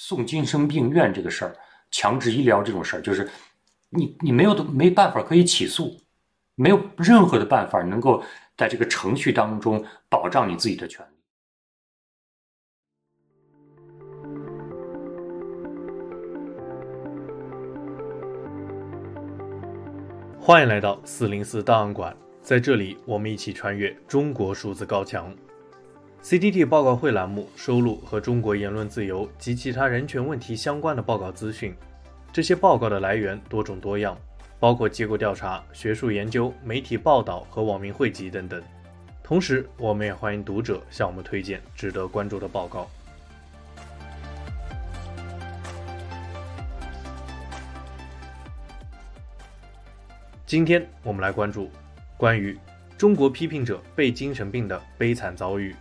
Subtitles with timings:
[0.00, 1.56] 送精神病院这个事儿，
[1.90, 3.28] 强制医疗这种事儿，就是
[3.88, 6.00] 你你没有没办法可以起诉，
[6.54, 8.22] 没有任何的办法能够
[8.56, 11.10] 在这个程序当中保障你自己的权利。
[20.38, 25.36] 欢迎来到四零四档案馆，在这里我们一起穿越中国数字高墙。
[26.22, 31.74] CDT 报告会栏目收录和中国言论自由及其他人权问题相关的报告资讯。
[32.32, 34.18] 这些报告的来源多种多样，
[34.58, 38.62] 包括机构调查、学术研究、媒体报道和网民汇集等等。
[39.22, 42.90] 同时，我们也欢迎读者向我们推荐值得关注的报告。
[50.44, 51.70] 今天我们来关注
[52.16, 52.58] 关于
[52.98, 55.74] 中国批评者被精神病的悲惨遭遇。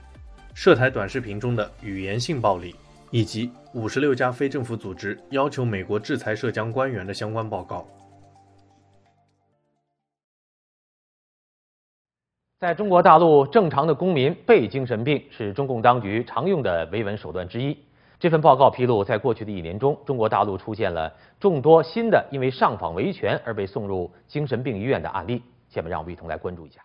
[0.59, 2.75] 涉台短视频中的语言性暴力，
[3.11, 7.85] 以及五十六家非政府组织要求美国制裁涉疆官员的相关报告。
[12.57, 17.77] 在中国大陆，正常的公民被精神病是中共当局常用的维稳手段之一。
[18.19, 25.43] 这份报告披露，在过去的一年中，中国大陆出现了众多新的因为上访维权而被送入精神病医院的案例。
[25.69, 26.81] 下面让我们一同来关注一下。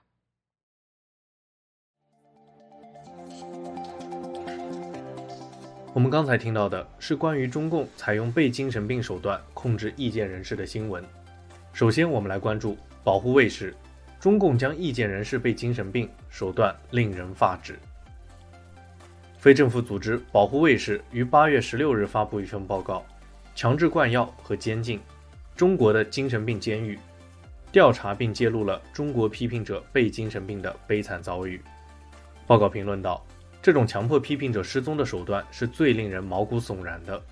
[5.94, 11.04] 我们刚才听到的是关于中共采用被精神病手段控制意见人士的新闻。
[11.74, 13.74] 首先，我们来关注保护卫士，
[14.18, 17.78] 中共将意见人士被精神病手段令人发指。
[19.36, 23.04] 非政府组织保护卫士于八月十六日发布一份报告，
[23.54, 24.98] 强制灌药和监禁，
[25.54, 26.98] 中国的精神病监狱，
[27.70, 31.60] 调查并揭露了中国批评者被精神病的悲惨遭遇。
[32.46, 33.22] 报告评论道。
[33.62, 37.22] 这种强迫批评者失踪的手段是最令人毛骨悚然的。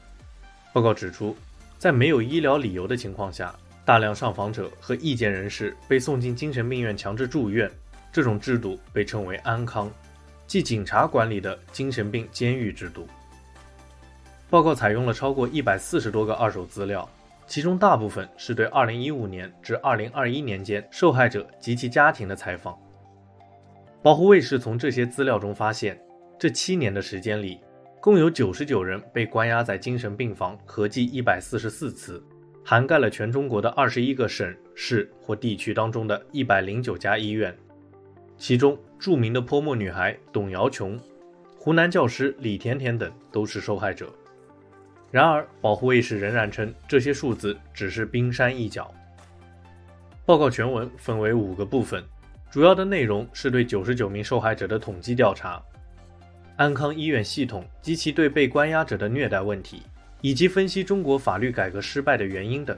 [0.73, 1.37] 报告指出，
[1.77, 3.53] 在没有医疗理由的情况下，
[3.85, 7.69] 大量上访者和意见人士被送进精神病院强制住院，
[8.13, 9.91] 这种制度被称为“安康”，
[10.47, 13.09] 即警察管理的精神病监狱制度。
[14.49, 17.09] 报告采用了超过一百四十多个二手资料，
[17.49, 22.79] 其中大部分是对二零一五年至二零二一年间受害者及其家庭的采访。
[24.01, 26.01] 保护卫士从这些资料中发现。
[26.41, 27.61] 这七年的时间里，
[28.01, 32.25] 共有九十九人被关押在精神病房，合计一百四十四次，
[32.65, 37.55] 涵盖了全中国的二十一个省市或地区当中的一百零九家医院。
[38.39, 40.99] 其中，著名的泼墨女孩董瑶琼、
[41.59, 44.11] 湖南教师李甜甜等都是受害者。
[45.11, 48.91] 然而，保护卫士仍然称这些数字只是冰山一角。
[50.25, 52.03] 报告全文分为五个部分，
[52.51, 55.63] 主要的内容是对九十九名受害者的统计调查。
[56.61, 59.81] 安康医院系统及其对被关押者的虐待问题，
[60.21, 62.77] 以及分析中国法律改革失败的原因等。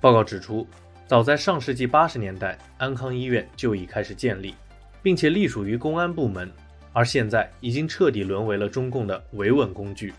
[0.00, 0.66] 报告指出，
[1.06, 4.56] 早在上世纪八十年代，安康医院就已开始建立，
[5.00, 6.50] 并且隶属于公安部门，
[6.92, 10.12] 而现在已经彻底沦为了中共的维稳工具。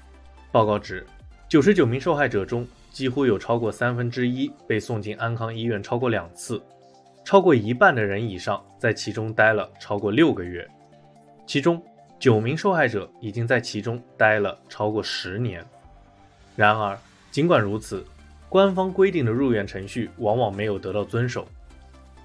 [0.49, 1.05] 报告指，
[1.49, 6.63] 九十九名受害者中，几乎有超过三分之一被送进安康医院超过两次，
[7.25, 10.65] 超过一半的人以上在其中待了超过六个月，
[11.45, 11.83] 其中。
[12.19, 15.65] 九名受害者已经在其中待了超过十年。
[16.55, 16.97] 然而，
[17.31, 18.03] 尽管如此，
[18.47, 21.47] 官方规定的入院程序往往没有得到遵守。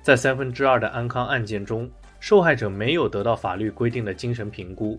[0.03, 1.91] 在三分之二的安康案件中，
[2.21, 4.99] 受害者没有得到法律规定的精神评估。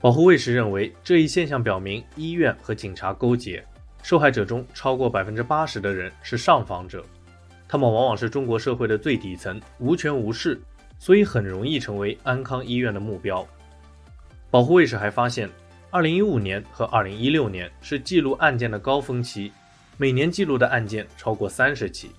[0.00, 3.64] 保护卫士认为，这一现象表明医院和警察勾结。
[4.02, 7.04] 受害者中超过百分之八十的人是上访者，
[7.66, 10.60] 他们往往是中国社会的最底层，无权无势，
[10.98, 13.44] 所以很容易成为安康医院的目标。
[14.56, 15.50] 保护卫士还发现
[15.92, 19.52] ，2015年和2016年是记录案件的高峰期，
[19.98, 22.10] 每年记录的案件超过三十起。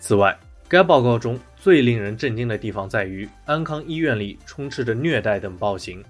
[0.00, 0.36] 此外，
[0.68, 6.02] 该报告中最令人震惊的地方在于，安康医院里充斥着虐待等暴行，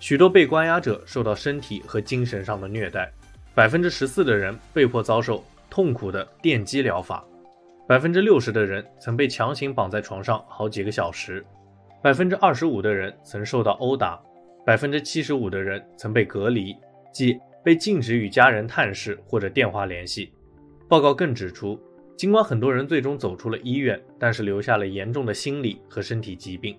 [0.00, 3.08] 许多被关押者受到身体和精神上的虐待，
[3.54, 7.24] 百分之十四的人被迫遭受痛苦的电击疗法，
[7.86, 11.46] 百分之六十的人曾被强行绑在床上好几个小时，
[12.02, 14.20] 百分之二十五的人曾受到殴打。
[14.70, 16.76] 百分之七十五的人曾被隔离，
[17.12, 20.30] 即被禁止与家人探视或者电话联系。
[20.86, 21.76] 报告更指出，
[22.16, 26.76] 尽管很多人最终走出了医院，但是留下了严重的心理和身体疾病。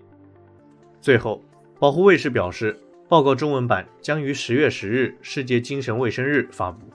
[1.02, 1.44] 最后，
[1.78, 2.74] 保护卫士表示，
[3.10, 6.86] 报告中文版将于十月十日世界精神卫生日发布。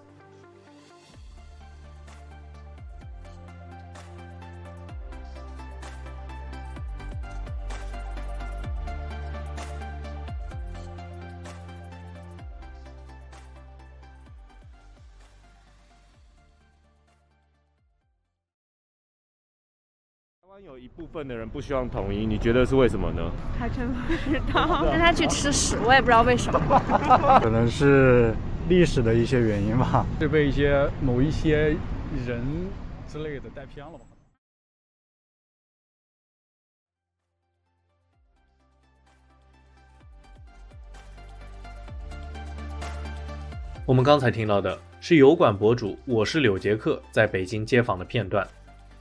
[20.78, 23.32] 有一部分的人不希望统一，你觉得是为什么呢？
[23.58, 26.60] 还真不知道，让他去吃屎，我也不知道为什么。
[27.42, 28.32] 可能是
[28.70, 31.76] 历史的一些原因吧，是被一些某一些
[32.28, 32.46] 人
[33.08, 34.06] 之类的带偏了吧。
[43.84, 48.48] 我们刚才听到的是油管博主我是柳杰克在北京街访的片段。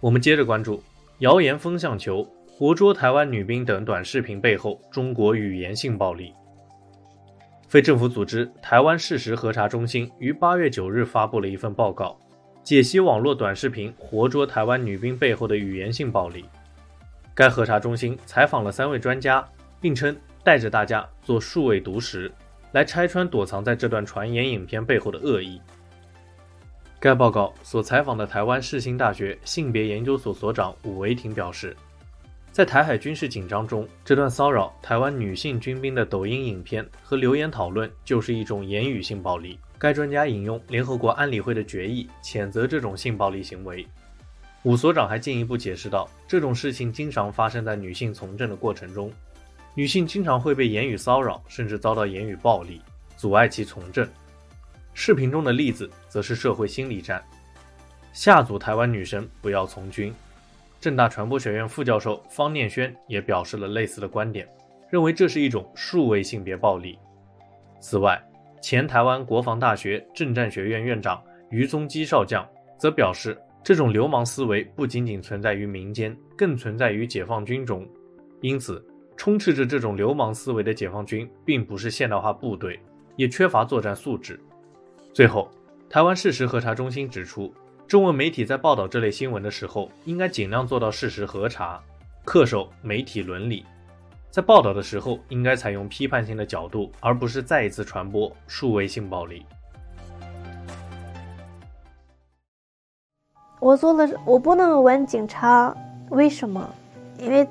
[0.00, 0.82] 我们接着关注
[1.20, 6.34] 谣言风向球、活捉台湾女兵等短视频背后中国语言性暴力。
[7.68, 12.18] 非政府组织台湾事实核查中心于八月九日发布了一份报告，
[12.62, 16.44] 解析网络短视频活捉台湾女兵背后的语言性暴力。
[17.34, 19.42] 该核查中心采访了三位专家，
[19.80, 20.14] 并称
[20.44, 22.30] 带着大家做数位读时。
[22.72, 25.58] 来拆穿躲藏在这段传言影片背后的恶意。
[26.98, 31.76] 该报告所采访的台湾世新大学性别研究所所长伍维廷表示，
[32.50, 39.58] 在台海军事紧张中，这段骚扰台湾女性军兵的抖音影片和留言讨论就是一种言语性暴力。
[39.78, 43.86] 该专家引用联合国安理会的决议，谴责这种性暴力行为。
[44.62, 49.12] 伍所长还进一步解释道，这种事情经常发生在女性从政的过程中。
[49.74, 52.80] 女性经常会被言语骚扰，甚至遭到言语暴力，
[53.18, 54.08] 阻碍其从政。
[54.98, 57.22] 视频中的例子则是社会心理战，
[58.14, 60.10] 吓阻台湾女生不要从军。
[60.80, 64.48] 正大传播学院副教授方念轩也表示了类似的观点，
[64.88, 66.98] 认为这是一种数位性别暴力。
[67.78, 68.18] 此外，
[68.62, 72.48] 前台湾国防大学政战学院院长于宗基少将
[72.78, 77.86] 则表示，这种流氓思维不仅仅存在于民间，更存在于解放军中，
[78.40, 78.82] 因此。
[79.14, 82.80] 充斥着这种流氓思维的解放军，并不是现代化部队，
[83.16, 84.40] 也缺乏作战素质。
[85.16, 85.48] 最后，
[85.88, 87.50] 台湾事实核查中心指出，
[87.88, 91.82] 中文媒体在报道这类新闻的时候，应该尽量做到事实核查，
[92.26, 93.64] 恪守媒体伦理。
[94.28, 99.46] 在报道的时候，应该采用批判性的角度，而不是再一次传播数位性暴力。
[103.58, 105.74] 我做了，我不能问警察
[106.10, 106.68] 为什么，
[107.18, 107.48] 因为。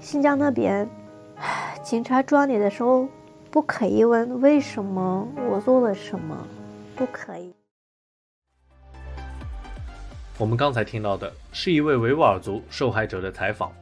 [0.00, 0.88] 新疆那边，
[1.82, 3.06] 警察抓你的时候，
[3.56, 6.46] 不可以问为什么，我做了什么，
[6.94, 7.54] 不可以。
[10.36, 13.72] 我们刚才听到的是一位维吾尔族受害者的采访。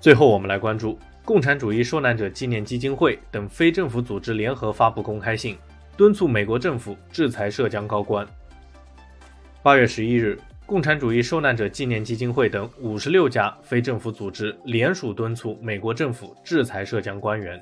[0.00, 5.56] 最后，我们来关注共产主义受难者纪念基金会等非政府组织联合发布公开信，
[5.96, 8.26] 敦促美国政府制裁涉疆高官。
[9.62, 10.36] 八月十一日。
[10.66, 17.60] 共产主义受难者纪念基金会等五十六家非政府组织联署敦促美国政府制裁涉疆官员。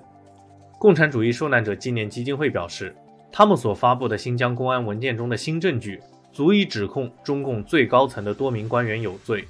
[0.79, 2.95] 共产主义受难者纪念基金会表示，
[3.33, 6.01] 他们所发布的新疆公安文件中的新证据，
[6.33, 9.45] 足以指控中共最高层的多名官员有罪，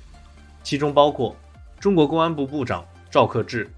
[0.63, 1.37] 其中包括
[1.79, 3.69] 中国公安部部长赵克志、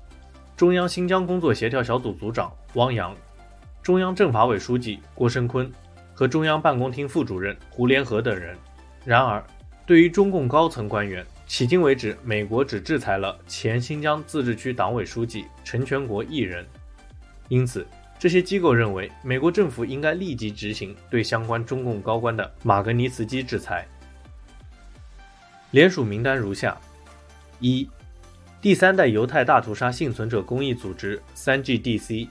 [0.57, 3.13] 中央新疆工作协调小组组长汪洋、
[3.83, 5.69] 中央政法委书记郭声琨
[6.15, 8.57] 和中央办公厅副主任胡连河等人。
[9.05, 9.45] 然而，
[9.85, 16.65] 对于中共高层官员，迄今为止，美国只制裁了前新疆自治区党委书记陈全国一人。
[17.51, 17.87] 因此，
[18.19, 23.87] 这些机构认为，美国政府应该立即执行对相关中共高官的马格尼茨基制裁。
[25.73, 26.81] 联署名单如下：
[27.59, 27.87] 一、
[28.63, 32.29] 第三代犹太大屠杀幸存者公益组织 3GDC；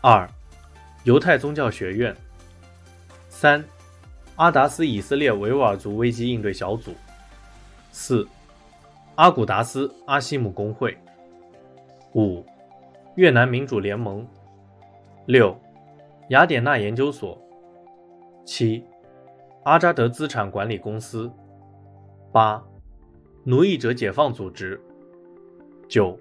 [0.00, 0.28] 二、
[1.04, 2.12] 犹太宗教学院；
[3.28, 3.64] 三。
[4.36, 6.94] 阿达斯以色列维吾尔族危机应对小组，
[7.90, 8.28] 四，
[9.14, 10.94] 阿古达斯阿西姆工会，
[12.12, 12.44] 五，
[13.16, 14.28] 越南民主联盟，
[15.24, 15.58] 六，
[16.28, 17.40] 雅典娜研究所，
[18.44, 18.84] 七，
[19.64, 21.32] 阿扎德资产管理公司，
[22.30, 22.62] 八，
[23.42, 24.78] 奴役者解放组织，
[25.88, 26.18] 九，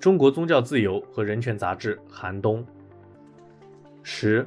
[0.00, 2.66] 中国宗教自由和人权杂志寒冬，
[4.02, 4.44] 十，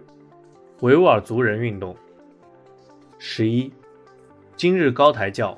[0.82, 1.96] 维吾尔族人运动。
[3.18, 3.72] 十一，
[4.58, 5.58] 今日高台教。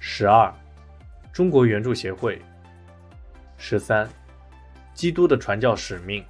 [0.00, 0.52] 十二，
[1.32, 2.42] 中国援助协会。
[3.56, 4.08] 十三，
[4.94, 6.24] 基督的传教使命。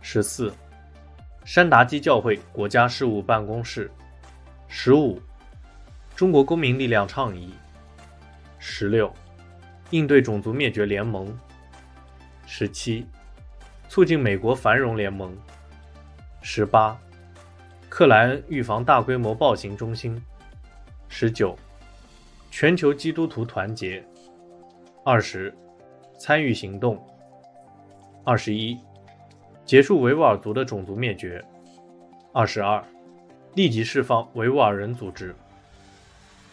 [0.00, 0.52] 十四，
[1.44, 3.90] 山达基教会国家事务办公室。
[4.68, 5.20] 十五，
[6.16, 7.54] 中国公民力量倡议。
[8.58, 9.12] 十六，
[9.90, 11.34] 应对种族灭绝联盟。
[12.46, 13.06] 十七，
[13.88, 15.36] 促进美国繁荣联盟。
[16.42, 16.98] 十八。
[17.88, 20.18] 克莱恩预防大规模暴行中心，
[21.10, 21.54] 十九，
[22.50, 24.02] 全球基督徒团结，
[25.04, 25.54] 二十，
[26.18, 26.98] 参与行动，
[28.24, 28.78] 二十一，
[29.64, 31.44] 结束维吾尔族的种族灭绝，
[32.32, 32.82] 二十二，
[33.54, 35.34] 立即释放维吾尔人组织，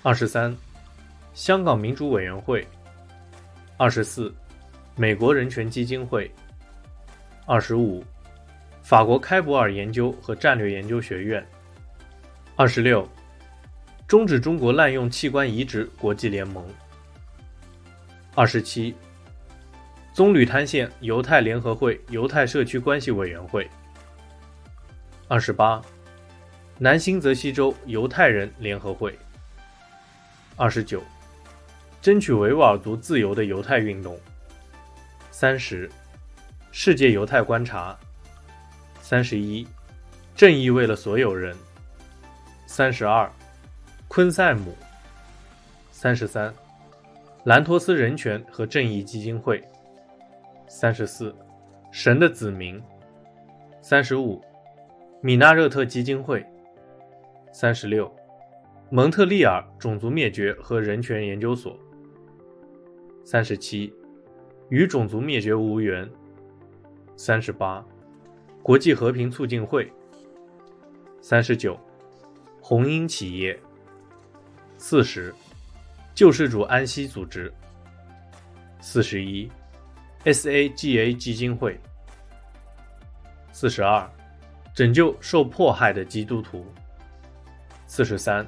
[0.01, 0.55] 二十三，
[1.35, 2.65] 香港民主委员会；
[3.77, 4.33] 二十四，
[4.95, 6.27] 美国人权基金会；
[7.45, 8.03] 二十五，
[8.81, 11.39] 法国开普尔研究和战略研究学院；
[12.55, 13.07] 二十六，
[14.07, 16.63] 终止中国滥用器官移植国际联盟；
[18.33, 18.95] 二十七，
[20.19, 23.63] 棕榈滩县犹太联合会犹太社区关系委员会；
[25.29, 25.81] 二十八，
[26.77, 29.13] 南新泽西州犹太人联合会；
[30.57, 31.01] 二十九。
[32.01, 34.19] 争取维吾尔族自由的犹太运动。
[35.31, 35.89] 三十，
[36.69, 37.97] 世界犹太观察。
[39.01, 39.65] 三十一，
[40.35, 41.55] 正义为了所有人。
[42.67, 43.31] 三十二，
[44.09, 44.75] 昆塞姆。
[45.93, 46.53] 三十三，
[47.45, 49.63] 兰托斯人权和正义基金会。
[50.71, 51.35] 三十四，
[51.91, 52.79] 神的子民。
[53.81, 54.39] 三十五，
[55.19, 56.45] 米纳热特基金会。
[57.51, 58.09] 三十六，
[58.91, 61.75] 蒙特利尔种族灭绝和人权研究所。
[63.25, 63.91] 三十七，
[64.69, 66.07] 与种族灭绝无缘。
[67.17, 67.83] 三十八，
[68.61, 69.91] 国际和平促进会。
[71.19, 71.75] 三十九，
[72.61, 73.59] 红鹰企业。
[74.77, 75.33] 四十，
[76.13, 77.51] 救世主安息组织。
[78.79, 79.49] 四十一
[80.25, 81.79] ，SAGA 基金会。
[83.51, 84.09] 四十二，
[84.73, 86.65] 拯救受迫害的基督徒。
[87.85, 88.45] 四十三，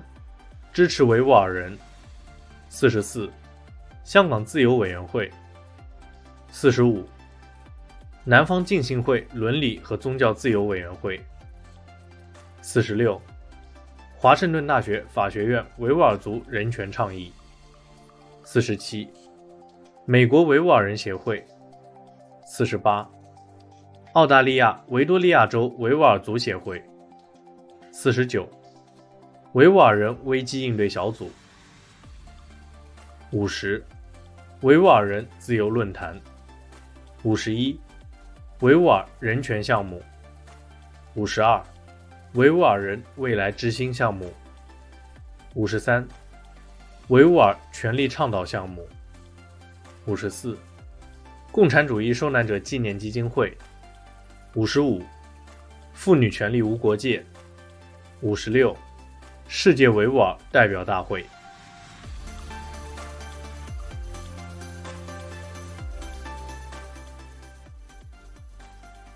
[0.72, 1.78] 支持维吾尔人。
[2.70, 3.30] 四十四。
[4.04, 5.32] 香港自由委员会，
[6.52, 7.06] 四十五；
[8.26, 11.22] 南方浸信会伦理和宗教自由委员会，
[12.62, 13.22] 四十六；
[14.18, 17.32] 华盛顿大学法学院维吾尔族人权倡议，
[18.44, 19.08] 四十七；
[20.06, 21.46] 美国维吾尔人协会，
[22.54, 23.10] 四十八；
[24.12, 26.84] 澳大利亚维多利亚州维吾尔族协会，
[27.94, 28.44] 四十九；
[29.54, 31.32] 维吾尔人危机应对小组。
[33.32, 33.82] 五十，
[34.64, 36.14] 维吾尔人自由论坛；
[37.24, 37.80] 五十一，
[38.60, 39.98] 维吾尔人权项目；
[41.16, 41.64] 五十二，
[42.34, 44.28] 维吾尔人未来之星项目；
[45.54, 46.06] 五十三，
[47.08, 48.84] 维吾尔权利倡导项目；
[50.06, 50.58] 五十四，
[51.52, 53.52] 共产主义受难者纪念基金会；
[54.54, 55.04] 五十五，
[55.94, 57.20] 妇女权利无国界；
[58.22, 58.74] 五十六，
[59.50, 61.26] 世界维吾尔代表大会。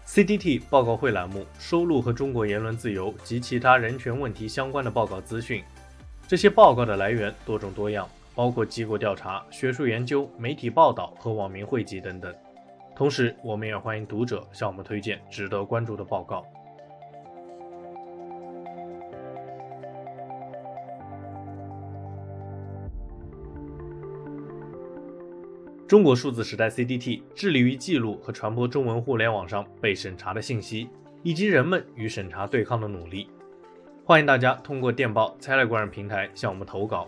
[0.06, 5.64] CDT 报告会栏目收录和中国言论自由及其他人权问题相关的报告资讯。
[6.28, 12.36] 这些报告的来源多种多样，包括机构调查、学术研究、媒体报道和网民汇集等等。
[12.94, 16.46] 同时，我们也欢迎读者向我们推荐值得关注的报告。
[25.88, 30.90] 中国数字时代 CDT 致力于记录和传播中文互联网上被审查的信息，
[31.22, 33.30] 以及人们与审查对抗的努力。
[34.04, 37.08] 欢迎大家通过电报 Telegram 平台向我们投稿，